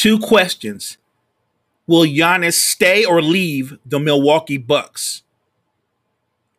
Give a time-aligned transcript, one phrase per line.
[0.00, 0.96] Two questions.
[1.86, 5.24] Will Giannis stay or leave the Milwaukee Bucks?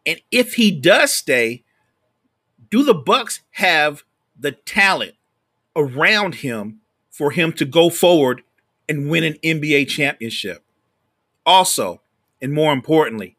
[0.06, 1.64] And if he does stay,
[2.70, 4.04] do the Bucks have
[4.40, 5.14] the talent
[5.76, 8.44] around him for him to go forward
[8.88, 10.64] and win an NBA championship?
[11.44, 12.00] Also,
[12.44, 13.38] and more importantly,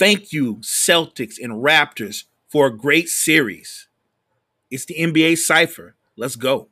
[0.00, 3.86] thank you, Celtics and Raptors, for a great series.
[4.68, 5.94] It's the NBA Cypher.
[6.16, 6.70] Let's go.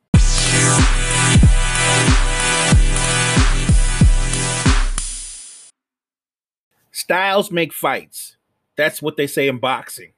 [7.01, 8.37] Styles make fights.
[8.77, 10.13] That's what they say in boxing.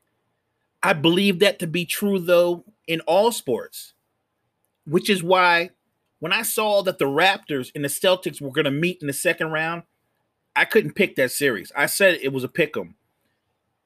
[0.82, 3.92] I believe that to be true, though, in all sports,
[4.84, 5.70] which is why
[6.18, 9.12] when I saw that the Raptors and the Celtics were going to meet in the
[9.12, 9.84] second round,
[10.56, 11.70] I couldn't pick that series.
[11.76, 12.96] I said it was a pick 'em.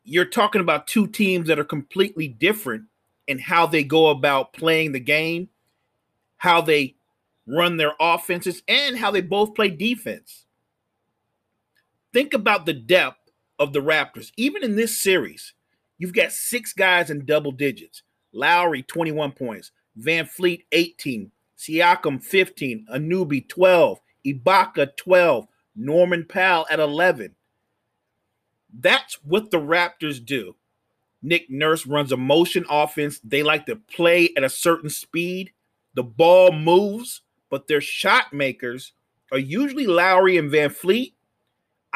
[0.02, 2.84] You're talking about two teams that are completely different
[3.26, 5.51] in how they go about playing the game,
[6.38, 6.96] how they
[7.46, 10.45] run their offenses, and how they both play defense.
[12.16, 14.32] Think about the depth of the Raptors.
[14.38, 15.52] Even in this series,
[15.98, 18.04] you've got six guys in double digits.
[18.32, 19.70] Lowry, 21 points.
[20.00, 21.30] VanVleet, 18.
[21.59, 22.87] Siakam, 15.
[22.90, 24.00] Anunoby, 12.
[24.28, 25.46] Ibaka, 12.
[25.76, 27.34] Norman Powell at 11.
[28.80, 30.56] That's what the Raptors do.
[31.20, 33.20] Nick Nurse runs a motion offense.
[33.22, 35.52] They like to play at a certain speed.
[35.92, 38.92] The ball moves, but their shot makers
[39.32, 41.12] are usually Lowry and VanVleet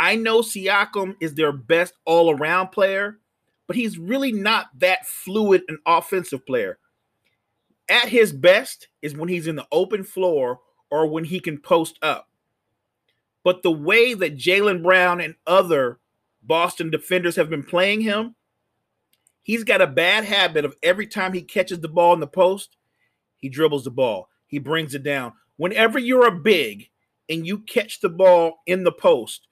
[0.00, 3.18] I know Siakam is their best all around player,
[3.66, 6.78] but he's really not that fluid and offensive player.
[7.86, 11.98] At his best is when he's in the open floor or when he can post
[12.00, 12.30] up.
[13.44, 15.98] But the way that Jaylen Brown and other
[16.42, 18.36] Boston defenders have been playing him,
[19.42, 22.78] he's got a bad habit of every time he catches the ball in the post,
[23.36, 25.34] he dribbles the ball, he brings it down.
[25.58, 26.88] Whenever you're a big
[27.28, 29.46] and you catch the ball in the post,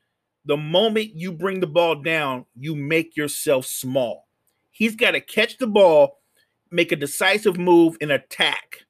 [0.49, 4.27] the moment you bring the ball down, you make yourself small.
[4.71, 6.21] He's got to catch the ball,
[6.71, 8.87] make a decisive move, and attack.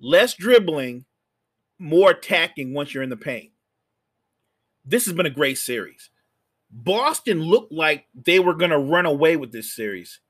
[0.00, 1.04] Less dribbling,
[1.78, 3.50] more attacking once you're in the paint.
[4.82, 6.08] This has been a great series.
[6.70, 10.20] Boston looked like they were going to run away with this series.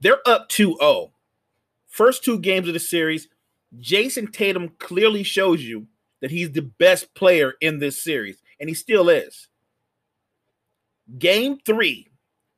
[0.00, 1.12] They're up 2 0.
[1.86, 3.28] First two games of the series,
[3.78, 5.86] Jayson Tatum clearly shows you
[6.20, 9.48] that he's the best player in this series and he still is.
[11.18, 12.08] Game three,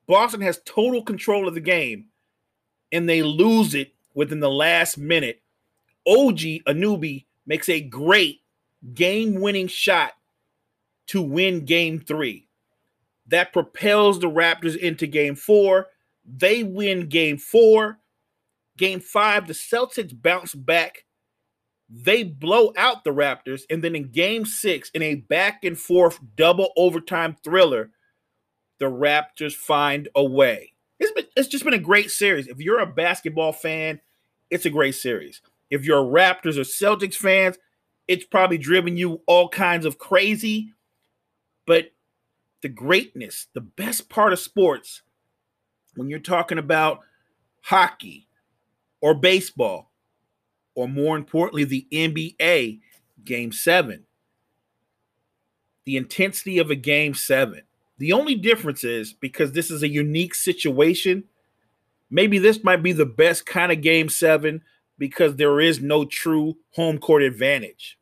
[0.07, 2.07] Boston has total control of the game,
[2.93, 5.43] and they lose it within the last minute.
[6.07, 8.41] OG Anunoby makes a great
[8.95, 10.13] game winning shot
[11.09, 12.49] to win game three.
[13.27, 15.89] That propels the Raptors into game four.
[16.25, 17.99] They win game four.
[18.79, 21.05] Game five, the Celtics bounce back
[21.89, 26.19] they blow out the Raptors, and then in game six, in a back and forth
[26.37, 27.91] double overtime thriller,
[28.79, 30.73] the Raptors find a way.
[31.01, 32.47] It's, been, it's just been a great series.
[32.47, 34.01] If you're a basketball fan,
[34.51, 35.41] it's a great series.
[35.71, 37.57] If you're Raptors or Celtics fans,
[38.07, 40.73] it's probably driven you all kinds of crazy.
[41.67, 41.93] But
[42.63, 45.03] the greatness, the best part of sports,
[45.95, 47.01] when you're talking about
[47.63, 48.29] hockey
[49.01, 49.88] or baseball,
[50.79, 52.79] or more importantly, the NBA
[53.25, 54.05] game seven.
[55.87, 57.63] The intensity of a game seven.
[57.99, 61.25] The only difference is because this is a unique situation,
[62.11, 64.63] maybe this might be the best kind of game seven
[64.99, 67.99] because there is no true home court advantage.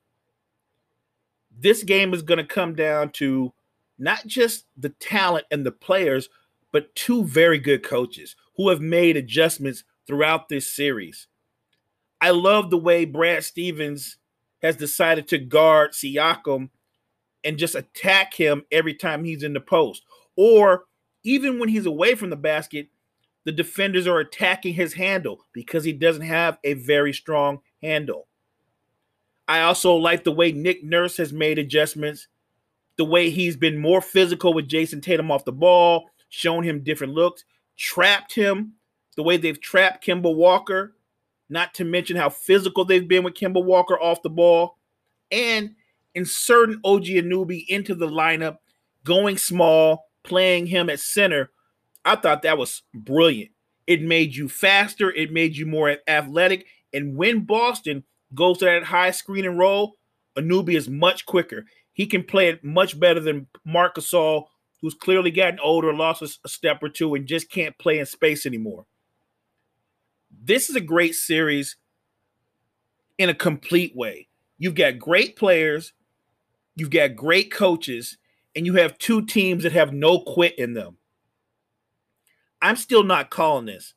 [1.58, 3.54] This game is going to come down to
[3.98, 6.28] not just the talent and the players,
[6.72, 11.26] but two very good coaches who have made adjustments throughout this series.
[12.20, 14.16] I love the way Brad Stevens
[14.62, 16.70] has decided to guard Siakam
[17.44, 20.02] and just attack him every time he's in the post.
[20.34, 20.84] Or
[21.22, 22.88] even when he's away from the basket,
[23.44, 28.26] the defenders are attacking his handle because he doesn't have a very strong handle.
[29.46, 32.26] I also like the way Nick Nurse has made adjustments,
[32.96, 37.12] the way he's been more physical with Jayson Tatum off the ball, shown him different
[37.12, 37.44] looks,
[37.76, 38.72] trapped him,
[39.16, 40.95] the way they've trapped Kemba Walker
[41.48, 44.78] not to mention how physical they've been with Kemba Walker off the ball,
[45.30, 45.74] and
[46.14, 48.58] inserting OG Anunoby into the lineup,
[49.04, 51.50] going small, playing him at center.
[52.04, 53.50] I thought that was brilliant.
[53.86, 56.66] It made you faster, it made you more athletic.
[56.92, 58.04] And when Boston
[58.34, 59.96] goes to that high screen and roll,
[60.36, 61.64] Anunoby is much quicker.
[61.92, 64.46] He can play it much better than Marc Gasol,
[64.80, 68.44] who's clearly gotten older, lost a step or two, and just can't play in space
[68.44, 68.86] anymore
[70.46, 71.76] this is a great series
[73.18, 74.28] in a complete way.
[74.58, 75.92] You've got great players,
[76.76, 78.16] you've got great coaches,
[78.54, 80.98] and you have two teams that have no quit in them.
[82.62, 83.94] I'm still not calling this.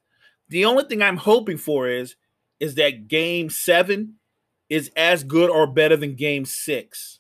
[0.50, 2.16] The only thing I'm hoping for is
[2.60, 4.16] is that game 7
[4.70, 7.20] is as good or better than game 6.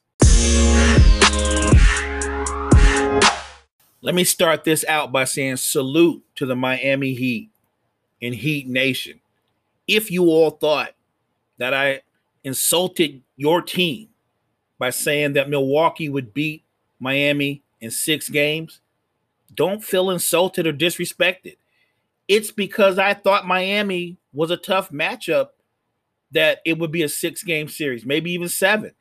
[4.01, 7.51] Let me start this out by saying salute to the Miami Heat
[8.21, 9.19] and Heat Nation.
[9.87, 10.93] If you all thought
[11.57, 12.01] that I
[12.43, 14.09] insulted your team
[14.77, 16.63] by saying that Milwaukee would beat
[16.99, 18.81] Miami in six games,
[19.53, 21.57] don't feel insulted or disrespected.
[22.27, 25.49] It's because I thought Miami was a tough matchup
[26.31, 28.91] that it would be a six game series, maybe even seven.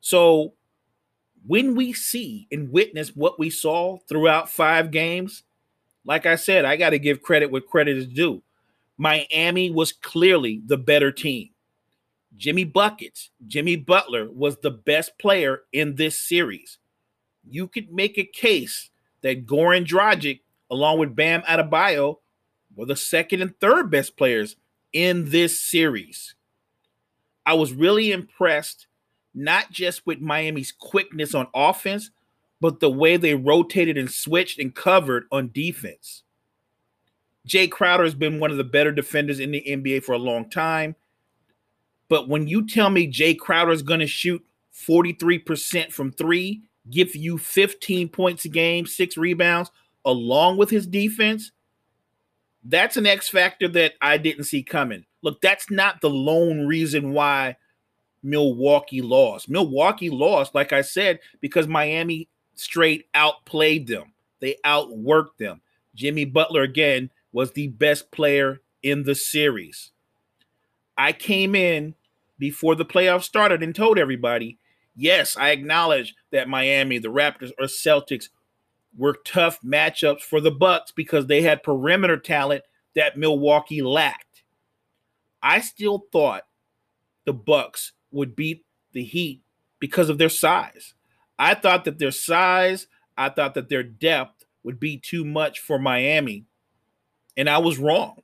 [0.00, 0.54] So
[1.46, 5.42] when we see and witness what we saw throughout five games,
[6.04, 8.42] like I said, I got to give credit where credit is due.
[8.96, 11.50] Miami was clearly the better team.
[12.36, 16.78] Jimmy Buckets, Jimmy Butler was the best player in this series.
[17.48, 18.90] You could make a case
[19.22, 20.40] that Goran Dragic,
[20.70, 22.18] along with Bam Adebayo,
[22.76, 24.56] were the second and third best players
[24.92, 26.34] in this series.
[27.46, 28.86] I was really impressed,
[29.34, 32.10] not just with Miami's quickness on offense,
[32.64, 36.22] but the way they rotated and switched and covered on defense.
[37.44, 40.48] Jay Crowder has been one of the better defenders in the NBA for a long
[40.48, 40.96] time.
[42.08, 44.42] But when you tell me Jay Crowder is going to shoot
[44.74, 49.70] 43% from three, give you 15 points a game, six rebounds,
[50.06, 51.52] along with his defense,
[52.64, 55.04] that's an X factor that I didn't see coming.
[55.20, 57.58] Look, that's not the lone reason why
[58.22, 59.50] Milwaukee lost.
[59.50, 64.12] Milwaukee lost, like I said, because Miami straight outplayed them.
[64.40, 65.60] They outworked them.
[65.94, 69.92] Jimmy Butler, again, was the best player in the series.
[70.96, 71.94] I came in
[72.38, 74.58] before the playoffs started and told everybody,
[74.96, 78.28] yes, I acknowledge that Miami, the Raptors, or Celtics
[78.96, 82.62] were tough matchups for the Bucks because they had perimeter talent
[82.94, 84.42] that Milwaukee lacked.
[85.42, 86.44] I still thought
[87.24, 89.42] the Bucks would beat the Heat
[89.80, 90.94] because of their size.
[91.44, 92.86] I thought that their size,
[93.18, 96.46] I thought that their depth would be too much for Miami
[97.36, 98.22] and I was wrong.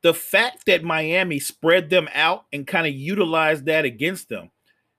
[0.00, 4.50] The fact that Miami spread them out and kind of utilized that against them,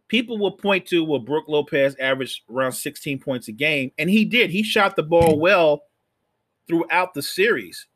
[0.09, 4.23] people will point to well, Brook Lopez averaged around 16 points a game, and he
[4.23, 4.51] did.
[4.51, 5.41] He shot the ball mm-hmm.
[5.41, 5.83] well
[6.67, 7.87] throughout the series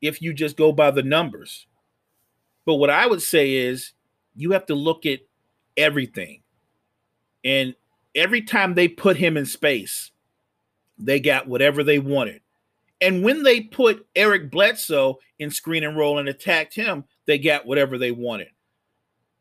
[0.00, 1.68] if you just go by the numbers.
[2.66, 3.92] But what I would say is
[4.34, 5.20] you have to look at
[5.76, 6.42] everything.
[7.44, 7.76] And
[8.14, 10.10] every time they put him in space,
[10.98, 12.40] they got whatever they wanted.
[13.00, 17.66] And when they put Eric Bledsoe in screen and roll and attacked him, they got
[17.66, 18.48] whatever they wanted.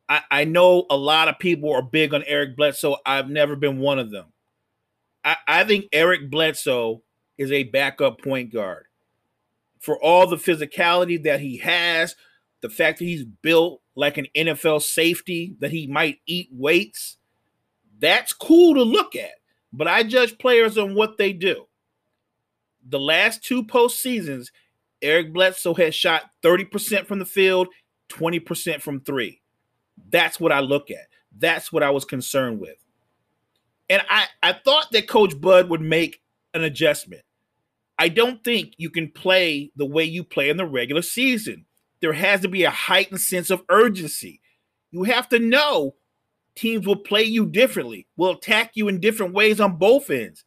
[0.08, 2.98] I, I know a lot of people are big on Eric Bledsoe.
[3.06, 4.28] I've never been one of them.
[5.24, 7.04] I, I think Eric Bledsoe
[7.38, 8.86] is a backup point guard.
[9.80, 12.16] For all the physicality that he has,
[12.62, 17.18] the fact that he's built like an NFL safety, that he might eat weights,
[18.00, 19.32] that's cool to look at.
[19.72, 21.68] But I judge players on what they do
[22.88, 24.48] the last two postseasons,
[25.02, 27.68] Eric Bledsoe has shot 30% from the field,
[28.10, 29.42] 20% from three.
[30.10, 31.08] That's what I look at.
[31.38, 32.78] That's what I was concerned with.
[33.90, 36.22] And I, I thought that Coach Bud would make
[36.54, 37.22] an adjustment.
[37.98, 41.66] I don't think you can play the way you play in the regular season.
[42.02, 44.42] There has to be a heightened sense of urgency.
[44.92, 45.96] You have to know
[46.60, 50.44] teams will play you differently, will attack you in different ways on both ends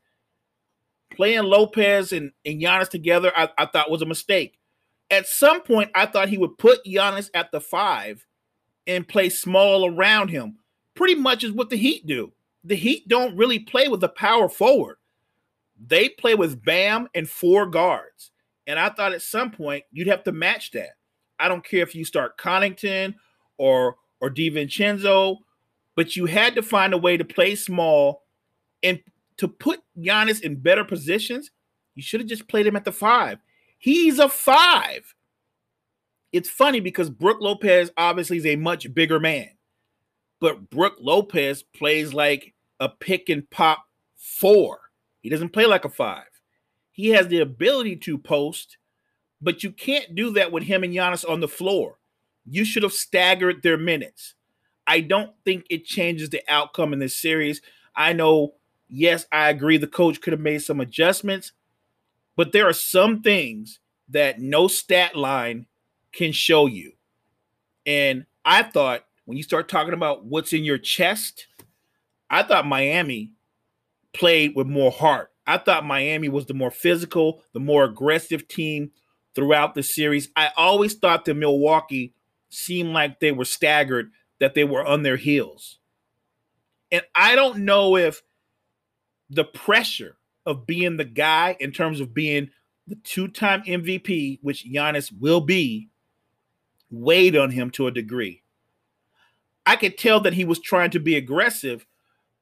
[1.14, 4.58] playing Lopez and, and Giannis together, I, I thought was a mistake.
[5.10, 8.26] At some point, I thought he would put Giannis at the five
[8.86, 10.58] and play small around him.
[10.94, 12.32] Pretty much is what the Heat do.
[12.64, 14.96] The Heat don't really play with a power forward.
[15.84, 18.30] They play with Bam and four guards.
[18.66, 20.90] And I thought at some point you'd have to match that.
[21.38, 23.14] I don't care if you start Connaughton
[23.58, 25.38] or or DiVincenzo,
[25.94, 28.22] but you had to find a way to play small
[28.82, 29.00] and
[29.38, 31.50] to put Giannis in better positions,
[31.94, 33.38] you should have just played him at the five.
[33.78, 35.14] He's a five.
[36.32, 39.50] It's funny because Brook Lopez obviously is a much bigger man,
[40.40, 43.84] but Brook Lopez plays like a pick and pop
[44.16, 44.80] four.
[45.20, 46.24] He doesn't play like a five.
[46.90, 48.76] He has the ability to post,
[49.40, 51.98] but you can't do that with him and Giannis on the floor.
[52.46, 54.34] You should have staggered their minutes.
[54.86, 57.60] I don't think it changes the outcome in this series.
[57.94, 58.54] I know
[58.88, 61.52] yes, I agree the coach could have made some adjustments,
[62.36, 65.66] but there are some things that no stat line
[66.12, 66.92] can show you.
[67.86, 71.46] And I thought when you start talking about what's in your chest,
[72.28, 73.32] I thought Miami
[74.12, 75.30] played with more heart.
[75.46, 78.92] I thought Miami was the more physical, the more aggressive team
[79.34, 80.28] throughout the series.
[80.36, 82.14] I always thought that Milwaukee
[82.50, 84.10] seemed like they were staggered,
[84.42, 85.78] that they were on their heels.
[86.90, 88.24] And I don't know if
[89.30, 92.50] the pressure of being the guy in terms of being
[92.88, 95.90] the two-time MVP, which Giannis will be,
[96.90, 98.42] weighed on him to a degree.
[99.64, 101.86] I could tell that he was trying to be aggressive,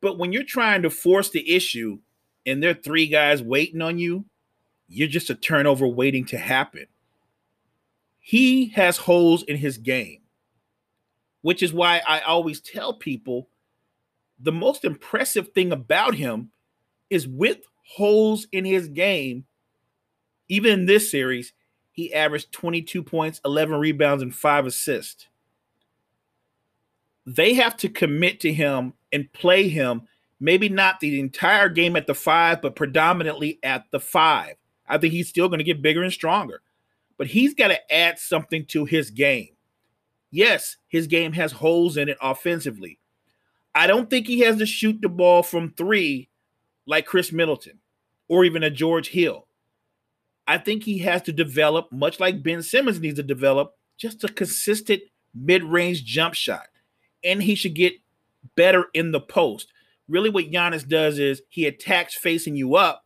[0.00, 1.99] but when you're trying to force the issue
[2.47, 4.25] and there are three guys waiting on you,
[4.88, 6.87] you're just a turnover waiting to happen.
[8.21, 10.23] He has holes in his game,
[11.43, 13.49] which is why I always tell people
[14.39, 16.51] the most impressive thing about him
[17.11, 19.45] is with holes in his game.
[20.49, 21.53] Even in this series,
[21.93, 25.27] he averaged 22 points, 11 rebounds, and five assists.
[27.27, 30.03] They have to commit to him and play him,
[30.41, 34.55] maybe not the entire game at the five, but predominantly at the five.
[34.89, 36.63] I think he's still going to get bigger and stronger,
[37.19, 39.51] but he's got to add something to his game.
[40.31, 42.99] Yes, his game has holes in it offensively.
[43.75, 46.29] I don't think he has to shoot the ball from three
[46.87, 47.79] like Khris Middleton
[48.29, 49.47] or even a George Hill.
[50.47, 54.29] I think he has to develop, much like Ben Simmons needs to develop, just a
[54.29, 55.03] consistent
[55.35, 56.67] mid range jump shot.
[57.23, 57.93] And he should get
[58.57, 59.69] better in the post.
[60.09, 63.05] Really, what Giannis does is he attacks facing you up,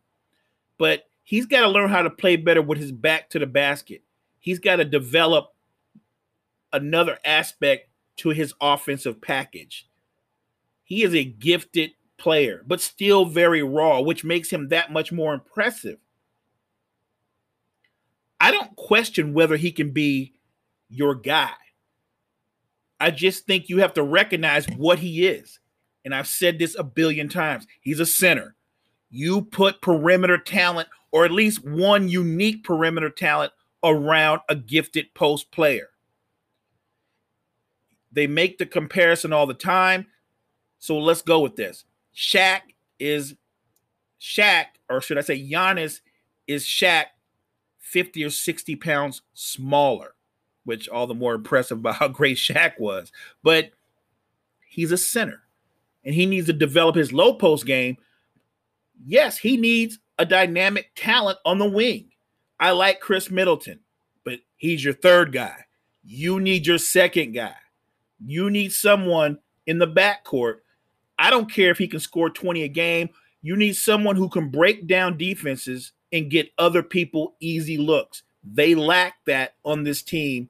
[0.77, 4.01] but he's got to learn how to play better with his back to the basket.
[4.39, 5.54] He's got to develop
[6.73, 9.87] another aspect to his offensive package.
[10.83, 15.33] He is a gifted player, but still very raw, which makes him that much more
[15.33, 15.97] impressive.
[18.39, 20.33] I don't question whether he can be
[20.89, 21.53] your guy.
[22.99, 25.59] I just think you have to recognize what he is.
[26.03, 27.65] And I've said this a billion times.
[27.81, 28.55] He's a center.
[29.09, 33.53] You put perimeter talent, or at least one unique perimeter talent,
[33.83, 35.89] around a gifted post player.
[38.15, 40.07] They make the comparison all the time.
[40.79, 41.85] So let's go with this.
[42.15, 42.61] Shaq
[42.97, 43.35] is
[44.19, 45.99] Shaq, or should I say Giannis
[46.47, 47.05] is Shaq
[47.79, 50.15] 50 or 60 pounds smaller
[50.65, 53.11] which all the more impressive about how great Shaq was.
[53.41, 53.71] But
[54.67, 55.41] he's a center
[56.03, 57.97] and he needs to develop his low post game.
[59.05, 62.09] Yes, he needs a dynamic talent on the wing.
[62.59, 63.79] I like Khris Middleton,
[64.23, 65.65] but he's your third guy.
[66.03, 67.55] You need your second guy.
[68.25, 70.57] You need someone in the backcourt.
[71.17, 73.09] I don't care if he can score 20 a game.
[73.41, 78.23] You need someone who can break down defenses and get other people easy looks.
[78.43, 80.49] They lack that on this team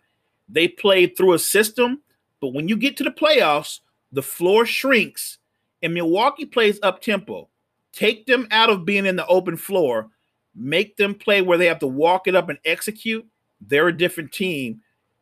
[0.49, 2.01] they played through a system,
[2.39, 3.79] but when you get to the playoffs,
[4.11, 5.39] the floor shrinks
[5.81, 7.49] and Milwaukee plays up tempo.
[7.91, 10.09] Take them out of being in the open floor,
[10.53, 13.25] make them play where they have to walk it up and execute.
[13.61, 14.81] They're a different team.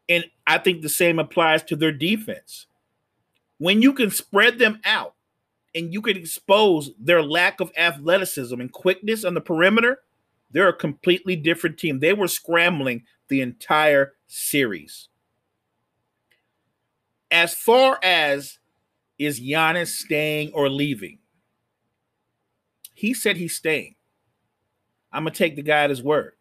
[0.09, 2.67] And I think the same applies to their defense.
[3.57, 5.15] When you can spread them out
[5.73, 9.99] and you can expose their lack of athleticism and quickness on the perimeter,
[10.51, 11.99] they're a completely different team.
[11.99, 15.07] They were scrambling the entire series.
[17.31, 18.59] As far as
[19.17, 21.19] is Giannis staying or leaving,
[22.93, 23.95] he said he's staying.
[25.11, 26.33] I'm going to take the guy at his word.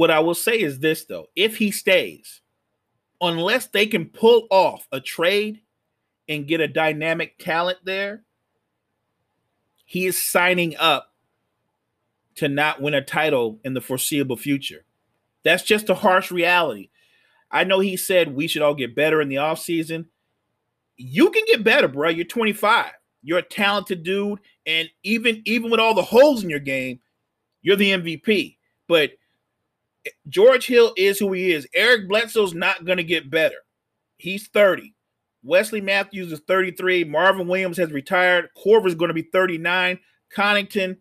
[0.00, 2.40] What I will say is this, though if he stays,
[3.20, 5.60] unless they can pull off a trade
[6.26, 8.22] and get a dynamic talent there,
[9.84, 11.12] he is signing up
[12.36, 14.86] to not win a title in the foreseeable future.
[15.44, 16.88] That's just a harsh reality.
[17.50, 20.06] I know he said we should all get better in the offseason.
[20.96, 22.08] You can get better, bro.
[22.08, 22.86] You're 25.
[23.22, 24.40] You're a talented dude.
[24.64, 27.00] And even even with all the holes in your game,
[27.60, 28.56] you're the MVP.
[28.88, 29.10] But
[30.28, 31.66] George Hill is who he is.
[31.74, 33.56] Eric Bledsoe's not going to get better.
[34.16, 34.94] He's 30.
[35.42, 37.04] Wesley Matthews is 33.
[37.04, 38.48] Marvin Williams has retired.
[38.56, 39.98] Korver's going to be 39.
[40.36, 40.96] Connaughton,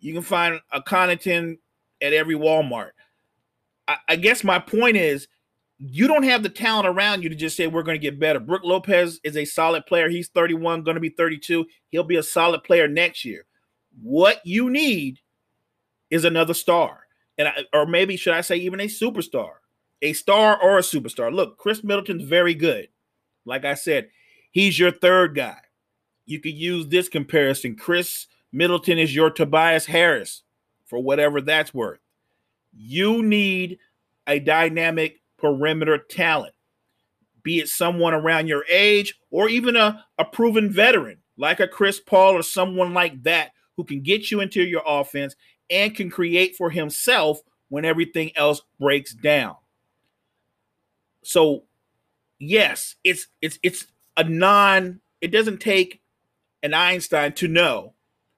[0.00, 1.58] you can find a Connaughton
[2.02, 2.90] at every Walmart.
[3.88, 5.28] I, I guess my point is
[5.78, 8.40] you don't have the talent around you to just say we're going to get better.
[8.40, 10.08] Brook Lopez is a solid player.
[10.08, 11.66] He's 31, going to be 32.
[11.90, 13.44] He'll be a solid player next year.
[14.02, 15.20] What you need
[16.10, 17.05] is another star.
[17.38, 19.50] And I, or maybe should I say even a superstar?
[20.02, 21.32] A star or a superstar.
[21.32, 22.88] Look, Khris Middleton's very good.
[23.44, 24.08] Like I said,
[24.50, 25.58] he's your third guy.
[26.24, 27.76] You could use this comparison.
[27.76, 30.42] Khris Middleton is your Tobias Harris
[30.84, 32.00] for whatever that's worth.
[32.72, 33.78] You need
[34.26, 36.54] a dynamic perimeter talent.
[37.42, 42.00] be it someone around your age or even a, a proven veteran like a Chris
[42.00, 45.36] Paul or someone like that who can get you into your offense
[45.70, 49.56] and can create for himself when everything else breaks down.
[51.22, 51.64] So,
[52.38, 56.00] yes, it's it's it's a non it doesn't take
[56.62, 57.94] an Einstein to know.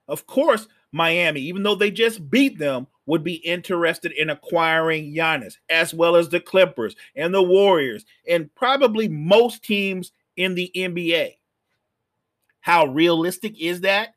[0.06, 5.54] Of course, Miami, even though they just beat them, would be interested in acquiring Giannis,
[5.68, 11.37] as well as the Clippers and the Warriors, and probably most teams in the NBA.
[12.61, 14.14] How realistic is that?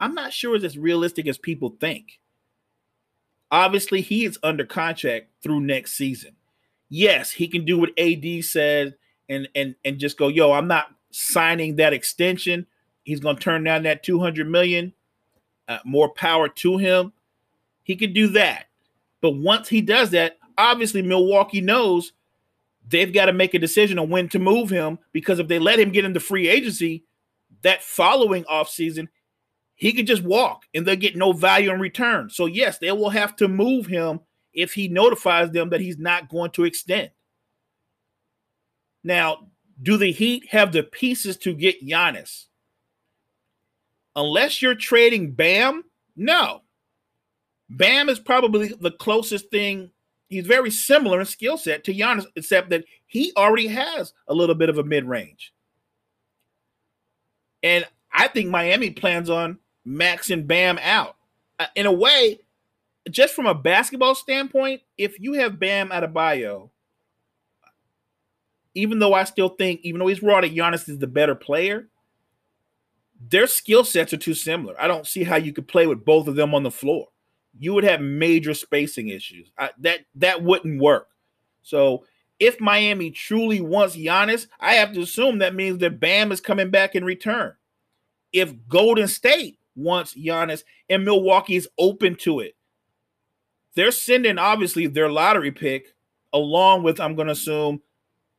[0.00, 2.18] I'm not sure it's as realistic as people think.
[3.50, 6.36] Obviously, he is under contract through next season.
[6.88, 8.94] Yes, he can do what AD said
[9.28, 12.66] and and and just go, yo, I'm not signing that extension.
[13.04, 14.92] He's going to turn down that 200 million.
[15.68, 17.12] Uh, more power to him.
[17.82, 18.66] He can do that.
[19.20, 22.12] But once he does that, obviously Milwaukee knows
[22.88, 25.78] they've got to make a decision on when to move him because if they let
[25.78, 27.04] him get into free agency
[27.62, 29.08] that following offseason,
[29.80, 32.28] he could just walk and they'll get no value in return.
[32.28, 34.20] So, yes, they will have to move him
[34.52, 37.10] if he notifies them that he's not going to extend.
[39.02, 39.48] Now,
[39.82, 42.44] do the Heat have the pieces to get Giannis?
[44.14, 45.84] Unless you're trading Bam,
[46.14, 46.60] no.
[47.70, 49.90] Bam is probably the closest thing.
[50.28, 54.54] He's very similar in skill set to Giannis, except that he already has a little
[54.54, 55.54] bit of a mid range.
[57.62, 61.16] And I think Miami plans on maxing Bam out.
[61.58, 62.40] Uh, in a way,
[63.10, 66.70] just from a basketball standpoint, if you have Bam Adebayo,
[68.74, 71.88] even though I still think, even though he's raw, that Giannis is the better player,
[73.28, 74.74] their skill sets are too similar.
[74.80, 77.08] I don't see how you could play with both of them on the floor.
[77.58, 79.50] You would have major spacing issues.
[79.58, 81.08] I, that that wouldn't work.
[81.62, 82.04] So
[82.38, 86.70] if Miami truly wants Giannis, I have to assume that means that Bam is coming
[86.70, 87.54] back in return.
[88.32, 92.54] If Golden State wants Giannis and Milwaukee is open to it,
[93.74, 95.94] they're sending obviously their lottery pick
[96.32, 97.80] along with, I'm going to assume,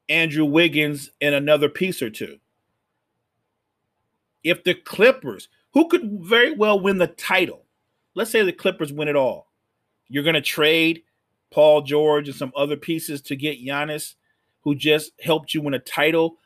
[0.09, 2.37] Andrew Wiggins and another piece or two.
[4.43, 7.65] If the Clippers, who could very well win the title,
[8.13, 9.47] let's say the Clippers win it all,
[10.09, 11.03] you're going to trade
[11.49, 14.15] Paul George and some other pieces to get Giannis,
[14.61, 16.37] who just helped you win a title.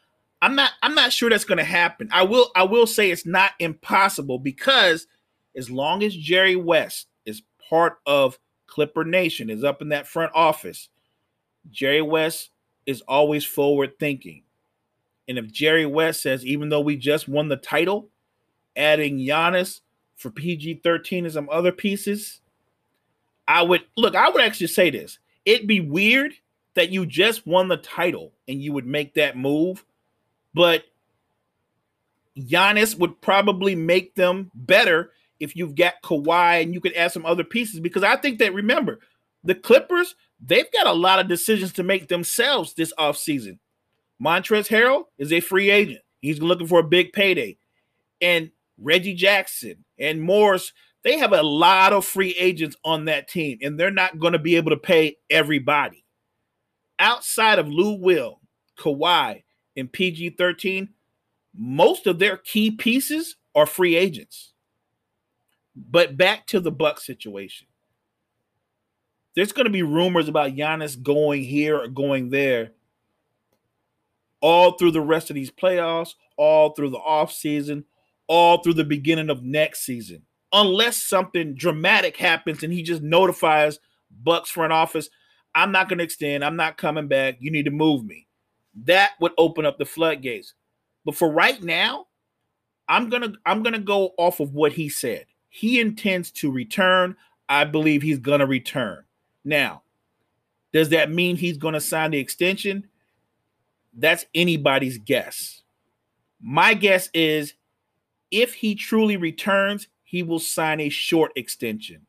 [0.46, 0.74] I'm not.
[0.84, 2.08] I'm not sure that's going to happen.
[2.12, 2.52] I will.
[2.56, 5.08] I will say it's not impossible because
[5.56, 10.32] as long as Jerry West is part of Clipper Nation, is up in that front
[10.36, 10.90] office,
[11.72, 12.52] Jerry West
[12.86, 14.44] is always forward thinking.
[15.28, 18.10] And if Jerry West says, even though we just won the title,
[18.76, 19.82] adding Giannis
[20.16, 22.42] for PG 13 and some other pieces,
[23.48, 25.18] I would look, I would actually say this.
[25.44, 26.34] It'd be weird
[26.76, 29.84] that you just won the title and you would make that move,
[30.56, 30.86] but
[32.38, 37.26] Giannis would probably make them better if you've got Kawhi and you could add some
[37.26, 37.82] other pieces.
[37.82, 39.00] Because I think that remember,
[39.44, 43.60] the Clippers, they've got a lot of decisions to make themselves this offseason.
[44.24, 46.00] Montrezl Harrell is a free agent.
[46.22, 47.58] He's looking for a big payday.
[48.22, 50.72] And Reggie Jackson and Morris,
[51.04, 54.40] they have a lot of free agents on that team, and they're not going to
[54.40, 56.06] be able to pay everybody.
[56.98, 58.40] Outside of Lou Will,
[58.80, 59.44] Kawhi,
[59.76, 60.90] and PG 13,
[61.58, 64.54] most of their key pieces are free agents.
[65.76, 67.68] But back to the Buck situation.
[69.36, 72.72] There's going to be rumors about Giannis going here or going there
[74.42, 77.84] all through the rest of these playoffs, all through the offseason,
[78.28, 80.22] all through the beginning of next season
[80.56, 83.80] unless something dramatic happens and he just notifies
[84.24, 85.10] Bucks front office,
[85.54, 86.46] I'm not going to extend.
[86.46, 87.38] I'm not coming back.
[87.40, 88.28] You need to move me.
[88.84, 90.54] That would open up the floodgates.
[91.06, 92.08] But for right now,
[92.88, 95.26] I'm to I'm to go off of what he said.
[95.50, 97.16] He intends to return.
[97.48, 99.04] I believe he's to return.
[99.44, 99.84] Now,
[100.74, 102.88] does that mean he's to sign the extension?
[103.94, 105.62] That's anybody's guess.
[106.42, 107.54] My guess is
[108.32, 112.06] if he truly returns, he will sign a short extension.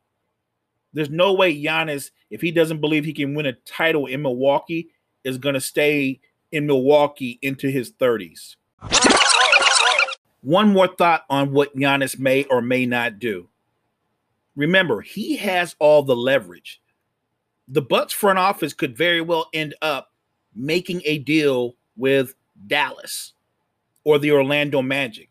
[0.93, 4.89] There's no way Giannis, if he doesn't believe he can win a title in Milwaukee,
[5.25, 6.21] is going to stay
[6.57, 8.57] in Milwaukee into his 30s.
[10.41, 13.49] One more thought on what Giannis may or may not do.
[14.55, 16.81] Remember, he has all the leverage.
[17.69, 20.13] The Bucks front office could very well end up
[20.55, 22.35] making a deal with
[22.67, 23.35] Dallas
[24.05, 25.29] or the Orlando Magic.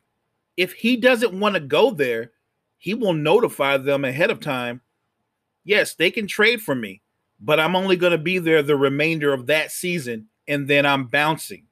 [0.58, 2.34] If he doesn't want to go there,
[2.78, 4.82] he will notify them ahead of time.
[5.64, 7.02] Yes, they can trade for me,
[7.40, 11.06] but I'm only going to be there the remainder of that season and then I'm
[11.06, 11.66] bouncing.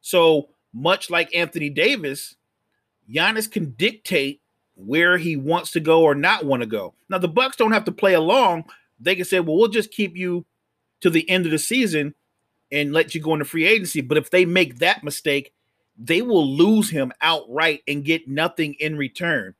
[0.00, 2.36] So much like Anthony Davis,
[3.10, 4.40] Giannis can dictate
[4.74, 6.94] where he wants to go or not want to go.
[7.08, 8.64] Now the Bucks don't have to play along.
[9.00, 10.44] They can say, "Well, we'll just keep you
[11.00, 12.14] to the end of the season
[12.70, 15.52] and let you go into free agency." But if they make that mistake,
[15.96, 19.54] they will lose him outright and get nothing in return.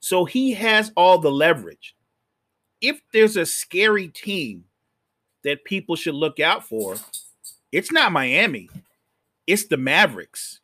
[0.00, 1.94] So he has all the leverage.
[2.80, 4.64] If there's a scary team
[5.44, 6.96] that people should look out for,
[7.72, 8.68] it's not Miami.
[9.46, 10.60] It's the Mavericks.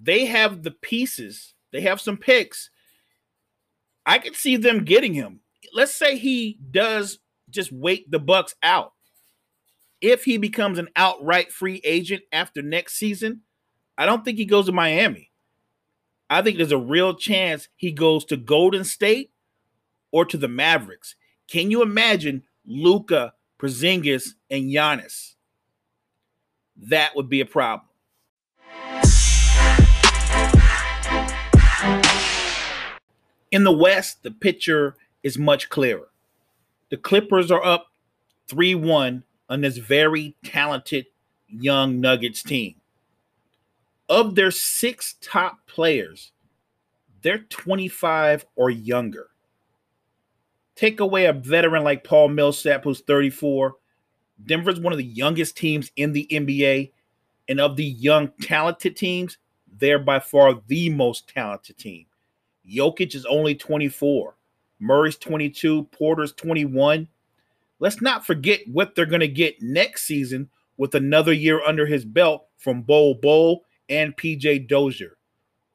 [0.00, 1.54] They have the pieces.
[1.72, 2.70] They have some picks
[4.04, 5.40] I could see them getting him.
[5.72, 7.18] Let's say he does
[7.50, 8.92] just wait the Bucks out.
[10.00, 13.42] If he becomes an outright free agent after next season,
[13.96, 15.30] I don't think he goes to Miami.
[16.28, 19.30] I think there's a real chance he goes to Golden State
[20.10, 21.14] or to the Mavericks.
[21.48, 25.34] Can you imagine Luka, Porzingis, and Giannis?
[26.76, 27.88] That would be a problem.
[33.50, 36.08] In the West, the picture is much clearer.
[36.90, 37.88] The Clippers are up
[38.48, 41.06] 3 1 on this very talented
[41.48, 42.76] young Nuggets team.
[44.08, 46.32] Of their six top players,
[47.22, 49.28] they're 25 or younger.
[50.74, 53.74] Take away a veteran like Paul Millsap, who's 34.
[54.46, 56.92] Denver's one of the youngest teams in the NBA.
[57.48, 59.36] And of the young, talented teams,
[59.78, 62.06] they're by far the most talented team.
[62.68, 64.36] Jokic is only 24.
[64.78, 65.84] Murray's 22.
[65.84, 67.08] Porter's 21.
[67.80, 72.04] Let's not forget what they're going to get next season with another year under his
[72.04, 75.16] belt from Bol Bol and PJ Dozier.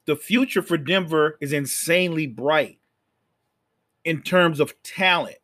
[0.06, 2.78] The future for Denver is insanely bright
[4.04, 5.36] in terms of talent.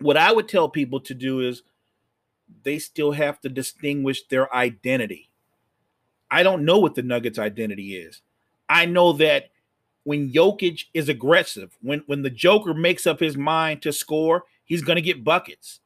[0.00, 1.62] What I would tell people to do is
[2.62, 5.30] they still have to distinguish their identity.
[6.30, 8.22] I don't know what the Nuggets' identity is.
[8.68, 9.50] I know that
[10.04, 14.82] when Jokic is aggressive, when when the Joker makes up his mind to score, he's
[14.82, 15.80] going to get buckets.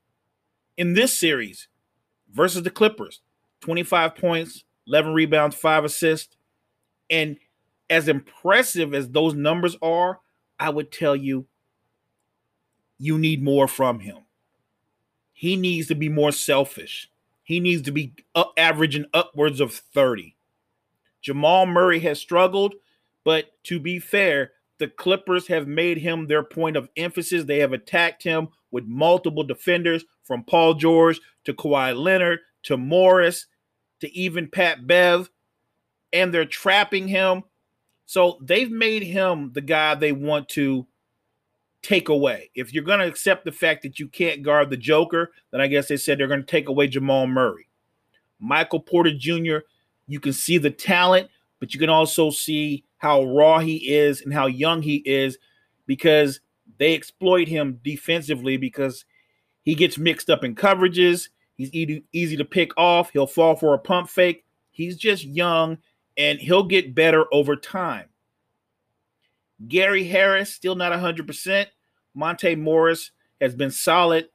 [0.76, 1.68] In this series
[2.32, 3.20] versus the Clippers,
[3.60, 6.36] 25 points, 11 rebounds, 5 assists,
[7.08, 7.38] and
[7.88, 10.20] as impressive as those numbers are,
[10.58, 11.46] I would tell you
[12.98, 14.23] you need more from him.
[15.34, 17.10] He needs to be more selfish.
[17.42, 20.34] He needs to be up, averaging upwards of 30.
[21.20, 22.74] Jamal Murray has struggled,
[23.24, 27.44] but to be fair, the Clippers have made him their point of emphasis.
[27.44, 33.46] They have attacked him with multiple defenders from Paul George to Kawhi Leonard to Morris
[34.00, 35.30] to even Pat Bev,
[36.12, 37.42] and they're trapping him.
[38.06, 40.86] So they've made him the guy they want to
[41.84, 42.50] take away.
[42.54, 45.66] If you're going to accept the fact that you can't guard the Joker, then I
[45.66, 47.68] guess they said they're going to take away Jamal Murray.
[48.40, 49.58] Michael Porter Jr.,
[50.06, 51.28] you can see the talent,
[51.60, 55.38] but you can also see how raw he is and how young he is
[55.86, 56.40] because
[56.78, 59.04] they exploit him defensively because
[59.62, 61.28] he gets mixed up in coverages.
[61.56, 61.70] He's
[62.12, 63.10] easy, to pick off.
[63.10, 64.44] He'll fall for a pump fake.
[64.72, 65.78] He's just young
[66.16, 68.06] and he'll get better over time.
[69.68, 71.66] Gary Harris, still not 100%.
[72.14, 74.28] Monte Morris has been solid.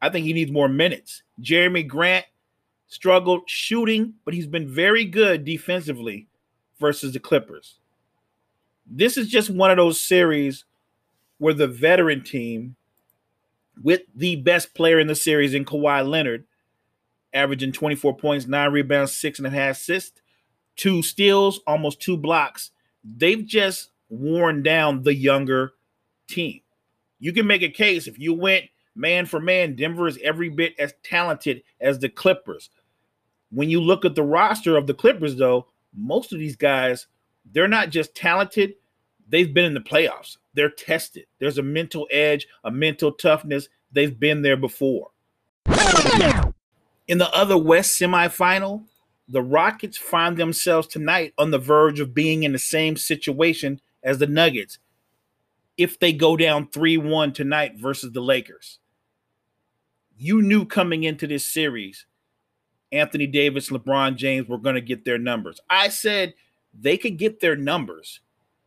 [0.00, 1.22] I think he needs more minutes.
[1.40, 2.26] Jerami Grant
[2.88, 6.28] struggled shooting, but he's been very good defensively
[6.78, 7.78] versus the Clippers
[8.86, 10.64] this is just one of those series
[11.38, 12.76] where the veteran team
[13.82, 16.44] with the best player in the series in Kawhi Leonard,
[17.32, 20.20] averaging 24 points, nine rebounds, six and a half assists,
[20.76, 22.70] two steals, almost two blocks.
[23.02, 25.72] They've just worn down the younger
[26.28, 26.60] team.
[27.22, 28.64] You can make a case if you went
[28.96, 32.68] man for man, Denver is every bit as talented as the Clippers.
[33.52, 37.06] When you look at the roster of the Clippers, though, most of these guys
[37.52, 38.74] they're not just talented,
[39.28, 40.36] they've been in the playoffs.
[40.54, 41.26] They're tested.
[41.38, 43.68] There's a mental edge, a mental toughness.
[43.92, 45.10] They've been there before.
[47.06, 48.82] In the other West semifinal,
[49.28, 54.18] the Rockets find themselves tonight on the verge of being in the same situation as
[54.18, 54.78] the Nuggets
[55.76, 58.78] if they go down 3 1 tonight versus the Lakers.
[60.16, 62.06] You knew coming into this series,
[62.92, 65.58] Anthony Davis, LeBron James were going to get their numbers.
[65.70, 66.34] I said
[66.78, 68.20] they could get their numbers,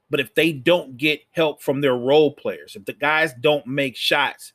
[0.09, 3.95] but if they don't get help from their role players, if the guys don't make
[3.95, 4.53] shots,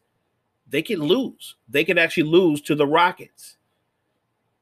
[0.68, 1.56] they can lose.
[1.68, 3.56] They can actually lose to the Rockets.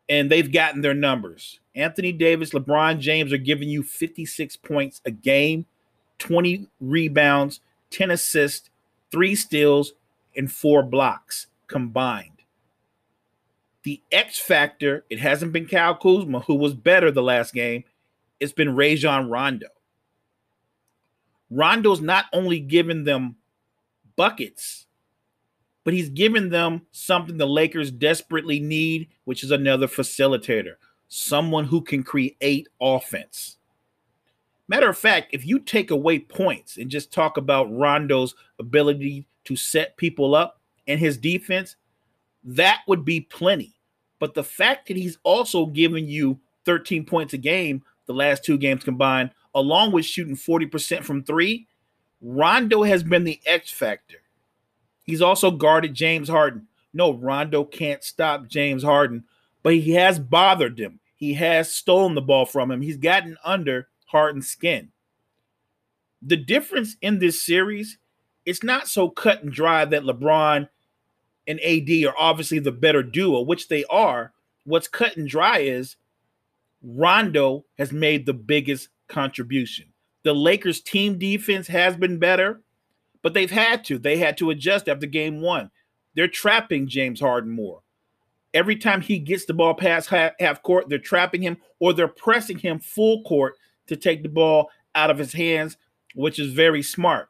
[0.09, 1.61] And they've gotten their numbers.
[1.74, 5.66] Anthony Davis, LeBron James are giving you 56 points a game,
[6.18, 8.70] 20 rebounds, 10 assists,
[9.11, 9.92] three steals,
[10.37, 12.42] and four blocks combined.
[13.83, 17.85] The X factor, it hasn't been Kyle Kuzma, who was better the last game.
[18.40, 19.68] It's been Rajon Rondo.
[21.51, 23.37] Rondo's not only giving them
[24.16, 24.87] buckets,
[25.85, 30.74] but he's given them something the Lakers desperately need, which is another facilitator,
[31.09, 33.58] someone who can create offense.
[34.69, 39.57] Matter of fact, if you take away points and just talk about Rondo's ability to
[39.57, 41.77] set people up and his defense,
[42.45, 43.75] that would be plenty.
[44.19, 48.59] But the fact that he's also given you 13 points a game, the last two
[48.59, 51.67] games combined, along with shooting 40% from three,
[52.21, 54.19] Rondo has been the X factor.
[55.05, 56.67] He's also guarded James Harden.
[56.93, 59.25] No, Rondo can't stop James Harden,
[59.63, 61.01] but he has bothered him.
[61.15, 62.83] He has stolen the ball from him.
[62.83, 64.90] He's gotten under Harden's skin.
[66.21, 67.99] The difference in this series,
[68.44, 70.68] it's not so cut and dry that LeBron
[71.47, 74.33] and AD are obviously the better duo, which they are.
[74.64, 75.97] What's cut and dry is
[76.83, 79.87] Rondo has made the biggest contribution.
[80.25, 82.61] The Lakers' team defense has been better
[83.23, 83.99] but they've had to.
[83.99, 85.71] They had to adjust after game one.
[86.14, 87.83] They're trapping James Harden more.
[88.55, 92.59] Every time he gets the ball past half court, they're trapping him or they're pressing
[92.59, 93.57] him full court
[93.88, 95.77] to take the ball out of his hands,
[96.14, 97.29] which is very smart.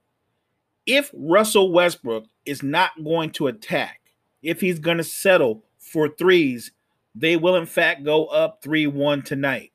[0.86, 4.00] If Russell Westbrook is not going to attack,
[4.42, 6.72] if he's going to settle for threes,
[7.14, 9.72] they will in fact go up 3 1 tonight.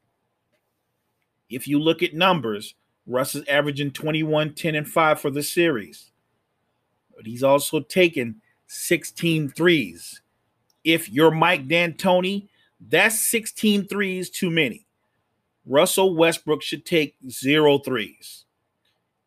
[1.50, 6.12] If you look at numbers, Russ is averaging 21, 10, and 5 for the series.
[7.16, 10.22] But he's also taken 16 threes.
[10.84, 12.48] If you're Mike D'Antoni,
[12.80, 14.88] that's 16 threes too many.
[15.66, 18.46] Russell Westbrook should take zero threes.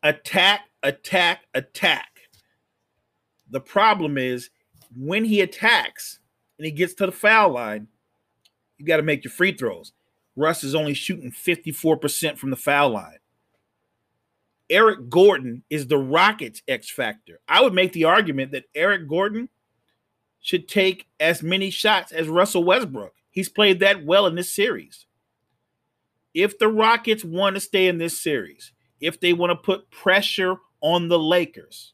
[0.03, 2.09] Attack, attack, attack.
[3.49, 4.49] The problem is
[4.95, 6.19] when he attacks
[6.57, 7.87] and he gets to the foul line,
[8.77, 9.93] you got to make your free throws.
[10.35, 13.17] Russ is only shooting 54% from the foul line.
[14.69, 17.39] Eric Gordon is the Rockets X factor.
[17.47, 19.49] I would make the argument that Eric Gordon
[20.41, 23.13] should take as many shots as Russell Westbrook.
[23.31, 25.06] He's played that well in this series.
[26.37, 28.71] If the Rockets want to stay in this series,
[29.01, 31.93] if they want to put pressure on the Lakers,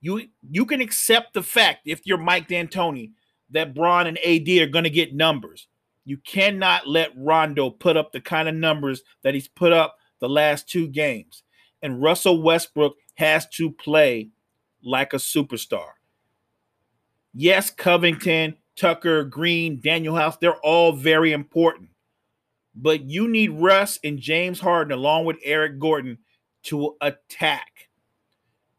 [0.00, 3.10] you you can accept the fact if you're Mike D'Antoni
[3.50, 5.66] that Bron and AD are going to get numbers.
[6.04, 10.28] You cannot let Rondo put up the kind of numbers that he's put up the
[10.28, 11.42] last two games
[11.82, 14.30] and Russell Westbrook has to play
[14.80, 15.88] like a superstar.
[17.34, 21.90] Yes, Covington, Tucker, Green, Danuel House, they're all very important.
[22.74, 26.18] But you need Russ and James Harden along with Eric Gordon
[26.64, 27.88] to attack.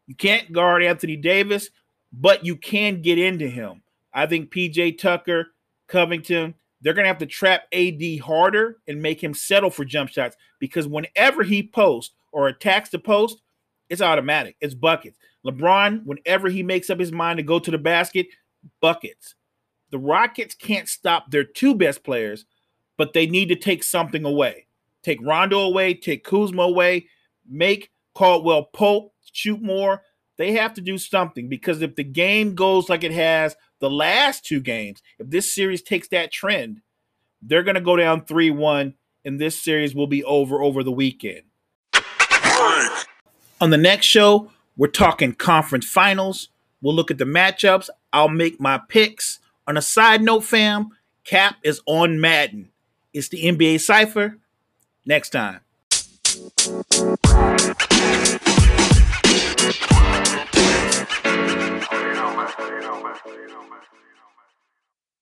[0.06, 1.70] You can't guard Anthony Davis,
[2.12, 3.82] but you can get into him.
[4.12, 5.48] I think PJ Tucker,
[5.88, 10.10] Covington, they're going to have to trap AD harder and make him settle for jump
[10.10, 13.40] shots because whenever he posts or attacks the post,
[13.88, 14.56] it's automatic.
[14.60, 15.18] It's buckets.
[15.46, 18.26] LeBron, whenever he makes up his mind to go to the basket,
[18.80, 19.34] buckets.
[19.90, 22.46] The Rockets can't stop their two best players,
[23.02, 24.64] but they need to take something away.
[25.02, 27.08] Take Rondo away, take Kuzma away,
[27.50, 30.02] make Caldwell Pope shoot more.
[30.36, 34.46] They have to do something because if the game goes like it has the last
[34.46, 36.80] two games, if this series takes that trend,
[37.42, 40.92] they're going to go down 3 1, and this series will be over over the
[40.92, 41.42] weekend.
[43.60, 46.50] On the next show, we're talking conference finals.
[46.80, 47.88] We'll look at the matchups.
[48.12, 49.40] I'll make my picks.
[49.66, 50.90] On a side note, fam,
[51.24, 52.71] Cap is on Madden.
[53.12, 54.38] It's the NBA Cypher.
[55.04, 55.60] Next time.